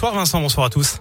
Bonsoir 0.00 0.14
Vincent, 0.14 0.40
bonsoir 0.40 0.66
à 0.66 0.70
tous. 0.70 1.00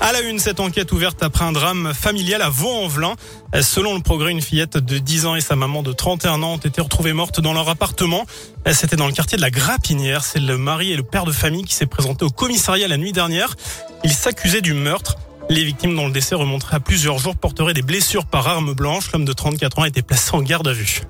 À 0.00 0.12
la 0.12 0.20
une, 0.20 0.38
cette 0.38 0.60
enquête 0.60 0.92
ouverte 0.92 1.24
après 1.24 1.44
un 1.44 1.50
drame 1.50 1.92
familial 1.92 2.40
à 2.40 2.50
Vaux-en-Velin. 2.50 3.16
Selon 3.62 3.94
le 3.94 4.00
progrès, 4.00 4.30
une 4.30 4.40
fillette 4.40 4.76
de 4.76 4.98
10 4.98 5.26
ans 5.26 5.34
et 5.34 5.40
sa 5.40 5.56
maman 5.56 5.82
de 5.82 5.92
31 5.92 6.44
ans 6.44 6.52
ont 6.52 6.58
été 6.58 6.80
retrouvées 6.80 7.12
mortes 7.12 7.40
dans 7.40 7.52
leur 7.52 7.68
appartement. 7.68 8.26
C'était 8.70 8.94
dans 8.94 9.08
le 9.08 9.12
quartier 9.12 9.36
de 9.36 9.42
la 9.42 9.50
Grapinière. 9.50 10.22
C'est 10.22 10.38
le 10.38 10.56
mari 10.56 10.92
et 10.92 10.96
le 10.96 11.02
père 11.02 11.24
de 11.24 11.32
famille 11.32 11.64
qui 11.64 11.74
s'est 11.74 11.86
présenté 11.86 12.24
au 12.24 12.30
commissariat 12.30 12.86
la 12.86 12.96
nuit 12.96 13.10
dernière. 13.10 13.56
Ils 14.04 14.12
s'accusaient 14.12 14.62
du 14.62 14.74
meurtre. 14.74 15.16
Les 15.50 15.64
victimes 15.64 15.96
dont 15.96 16.06
le 16.06 16.12
décès 16.12 16.36
remonterait 16.36 16.76
à 16.76 16.80
plusieurs 16.80 17.18
jours 17.18 17.34
porteraient 17.34 17.74
des 17.74 17.82
blessures 17.82 18.26
par 18.26 18.46
arme 18.46 18.72
blanche. 18.72 19.10
L'homme 19.10 19.24
de 19.24 19.32
34 19.32 19.80
ans 19.80 19.82
a 19.82 19.88
été 19.88 20.02
placé 20.02 20.30
en 20.32 20.42
garde 20.42 20.68
à 20.68 20.72
vue. 20.72 21.00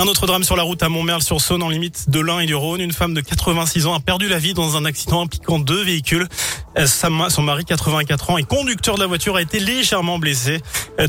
Un 0.00 0.06
autre 0.06 0.26
drame 0.26 0.44
sur 0.44 0.56
la 0.56 0.62
route 0.62 0.82
à 0.82 0.88
Montmerle-sur-Saône, 0.88 1.62
en 1.62 1.68
limite 1.68 2.08
de 2.08 2.20
l'Ain 2.20 2.40
et 2.40 2.46
du 2.46 2.54
Rhône. 2.54 2.80
Une 2.80 2.90
femme 2.90 3.12
de 3.12 3.20
86 3.20 3.84
ans 3.84 3.92
a 3.92 4.00
perdu 4.00 4.28
la 4.28 4.38
vie 4.38 4.54
dans 4.54 4.78
un 4.78 4.86
accident 4.86 5.20
impliquant 5.20 5.58
deux 5.58 5.82
véhicules. 5.82 6.26
Son 6.86 7.42
mari, 7.42 7.66
84 7.66 8.30
ans, 8.30 8.38
et 8.38 8.44
conducteur 8.44 8.94
de 8.94 9.00
la 9.00 9.06
voiture, 9.06 9.36
a 9.36 9.42
été 9.42 9.60
légèrement 9.60 10.18
blessé, 10.18 10.62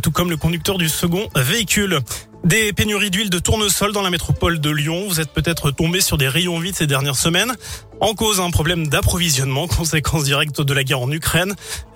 tout 0.03 0.11
comme 0.11 0.29
le 0.29 0.35
conducteur 0.35 0.77
du 0.77 0.89
second 0.89 1.29
véhicule. 1.37 2.01
Des 2.43 2.73
pénuries 2.73 3.11
d'huile 3.11 3.29
de 3.29 3.37
tournesol 3.37 3.91
dans 3.91 4.01
la 4.01 4.09
métropole 4.09 4.59
de 4.59 4.71
Lyon. 4.71 5.05
Vous 5.07 5.19
êtes 5.19 5.29
peut-être 5.29 5.69
tombé 5.69 6.01
sur 6.01 6.17
des 6.17 6.27
rayons 6.27 6.59
vides 6.59 6.75
ces 6.75 6.87
dernières 6.87 7.15
semaines. 7.15 7.53
En 7.99 8.15
cause, 8.15 8.39
un 8.39 8.49
problème 8.49 8.87
d'approvisionnement, 8.87 9.67
conséquence 9.77 10.23
directe 10.23 10.59
de 10.59 10.73
la 10.73 10.83
guerre 10.83 11.01
en 11.01 11.11
Ukraine. 11.11 11.53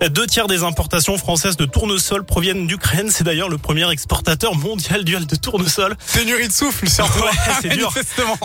Deux 0.08 0.26
tiers 0.28 0.46
des 0.46 0.62
importations 0.62 1.18
françaises 1.18 1.56
de 1.56 1.64
tournesol 1.64 2.24
proviennent 2.24 2.68
d'Ukraine. 2.68 3.10
C'est 3.10 3.24
d'ailleurs 3.24 3.48
le 3.48 3.58
premier 3.58 3.90
exportateur 3.90 4.54
mondial 4.54 5.02
d'huile 5.02 5.26
de 5.26 5.34
tournesol. 5.34 5.96
Pénurie 6.14 6.46
de 6.46 6.52
souffle, 6.52 6.88
surtout. 6.88 7.18
Ouais, 7.18 7.30
c'est 7.60 7.68
dur. 7.76 7.92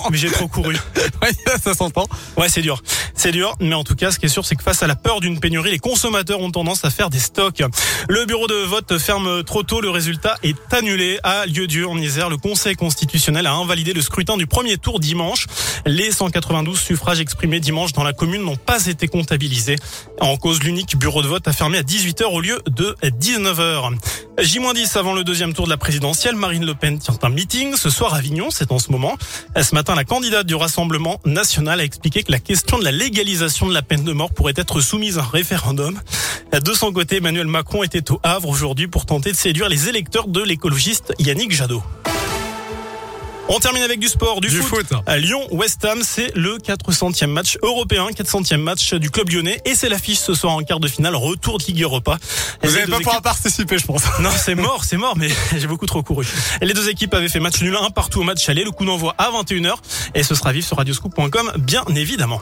Mais 0.09 0.17
j'ai 0.17 0.31
trop 0.31 0.47
couru. 0.47 0.75
ouais, 1.21 1.31
ça 1.63 1.75
s'entend. 1.75 2.07
Ouais, 2.35 2.49
c'est 2.49 2.63
dur. 2.63 2.81
C'est 3.15 3.31
dur. 3.31 3.55
Mais 3.59 3.75
en 3.75 3.83
tout 3.83 3.95
cas, 3.95 4.11
ce 4.11 4.20
qui 4.20 4.25
est 4.25 4.29
sûr, 4.29 4.45
c'est 4.45 4.55
que 4.55 4.63
face 4.63 4.83
à 4.83 4.88
la 4.88 4.95
peur 4.95 5.20
d'une 5.20 5.39
pénurie, 5.39 5.71
les 5.71 5.79
consommateurs 5.79 6.39
ont 6.39 6.51
tendance 6.51 6.85
à 6.85 6.90
faire 6.90 7.09
des 7.09 7.20
stocks. 7.20 7.63
Le 8.09 8.26
bureau 8.26 8.48
de 8.48 8.55
vote 8.55 8.98
ferme 8.98 9.43
trop 9.43 9.63
tôt. 9.63 9.81
Le 9.81 9.90
résultat 9.90 10.37
est 10.43 10.73
annulé 10.73 11.20
à 11.23 11.45
Lieu-Dieu 11.45 11.87
en 11.87 11.98
Isère. 11.98 12.29
Le 12.29 12.37
Conseil 12.37 12.76
constitutionnel 12.76 13.48
a 13.48 13.54
invalidé 13.54 13.93
le 13.93 14.01
scrutin 14.01 14.37
du 14.37 14.48
premier 14.48 14.77
tour 14.77 14.99
dimanche. 14.99 15.48
Les 15.85 16.12
192 16.12 16.79
suffrages 16.79 17.20
exprimés 17.20 17.59
dimanche 17.59 17.93
dans 17.93 18.04
la 18.04 18.13
commune 18.13 18.43
n'ont 18.43 18.55
pas 18.55 18.85
été 18.85 19.07
comptabilisés. 19.07 19.76
En 20.20 20.37
cause, 20.37 20.63
l'unique 20.63 20.98
bureau 20.98 21.21
de 21.21 21.27
vote 21.27 21.48
a 21.48 21.54
fermé 21.54 21.77
à 21.77 21.84
18h 21.84 22.26
au 22.26 22.41
lieu 22.41 22.62
de 22.67 22.95
19h. 23.04 23.98
J-10 24.39 24.98
avant 24.98 25.13
le 25.13 25.23
deuxième 25.23 25.54
tour 25.54 25.65
de 25.65 25.70
la 25.70 25.77
présidentielle, 25.77 26.35
Marine 26.35 26.65
Le 26.65 26.73
Pen 26.73 26.98
tient 26.98 27.17
un 27.21 27.29
meeting 27.29 27.76
ce 27.76 27.89
soir 27.89 28.13
à 28.13 28.17
Avignon, 28.17 28.49
c'est 28.49 28.71
en 28.71 28.79
ce 28.79 28.91
moment. 28.91 29.17
Ce 29.59 29.73
matin, 29.76 29.95
la 29.95 30.04
candidate 30.04 30.45
du 30.45 30.55
Rassemblement 30.55 31.20
national 31.26 31.79
a 31.79 31.84
expliqué 31.84 32.23
que 32.23 32.32
la 32.32 32.39
question 32.39 32.77
de 32.77 32.84
la 32.84 32.91
légalisation 33.02 33.68
de 33.68 33.74
la 33.74 33.82
peine 33.82 34.04
de 34.04 34.13
mort 34.13 34.32
pourrait 34.32 34.54
être 34.55 34.80
soumise 34.80 35.18
à 35.18 35.21
un 35.21 35.26
référendum. 35.26 35.99
De 36.54 36.74
son 36.74 36.94
côté, 36.94 37.18
Emmanuel 37.18 37.48
Macron 37.48 37.82
était 37.82 38.12
au 38.12 38.20
Havre 38.21 38.49
aujourd'hui 38.49 38.88
pour 38.88 39.07
tenter 39.07 39.32
de 39.32 39.38
séduire 39.38 39.70
les 39.70 39.90
électeurs 39.90 40.27
de 40.27 40.41
l'écologiste 40.41 41.13
Yannick 41.18 41.52
Jadot. 41.52 41.82
On 43.49 43.60
termine 43.60 43.82
avec 43.82 43.99
du 43.99 44.07
sport, 44.07 44.40
du, 44.40 44.49
du 44.49 44.62
foot. 44.62 44.85
foot. 44.88 44.98
À 45.07 45.18
Lyon, 45.18 45.41
West 45.52 45.84
Ham, 45.84 46.02
c'est 46.04 46.32
le 46.38 46.57
400e 46.57 47.26
match 47.26 47.57
européen, 47.63 48.07
400e 48.10 48.57
match 48.57 48.94
du 48.94 49.10
club 49.10 49.29
lyonnais. 49.29 49.60
Et 49.66 49.74
c'est 49.76 49.90
l'affiche 49.90 50.20
ce 50.20 50.34
soir 50.34 50.54
en 50.54 50.62
quart 50.62 50.79
de 50.79 50.88
finale, 50.88 51.16
retour 51.16 51.57
de 51.57 51.63
Ligue 51.66 51.82
Europa. 51.82 52.18
Vous 52.62 52.70
n'avez 52.70 52.84
pas 52.84 52.91
équipes... 52.91 53.04
pouvoir 53.04 53.22
participer, 53.22 53.77
je 53.77 53.85
pense. 53.85 54.04
Non, 54.20 54.29
c'est 54.38 54.55
mort, 54.68 54.85
c'est 54.85 54.98
mort, 54.98 55.18
mais 55.18 55.29
j'ai 55.57 55.68
beaucoup 55.68 55.88
trop 55.88 56.04
couru. 56.04 56.27
Les 56.62 56.74
deux 56.74 56.88
équipes 56.88 57.13
avaient 57.13 57.29
fait 57.29 57.40
match 57.40 57.62
nul 57.62 57.76
un 57.76 57.90
partout 57.90 58.22
au 58.22 58.24
match 58.24 58.48
aller. 58.48 58.63
Le 58.63 58.72
coup 58.72 58.85
d'envoi 58.85 59.16
à 59.18 59.32
21h. 59.32 59.74
Et 60.13 60.24
ce 60.24 60.35
sera 60.35 60.54
vif 60.54 60.66
sur 60.66 60.77
radioscoop.com, 60.77 61.52
bien 61.57 61.84
évidemment. 61.96 62.41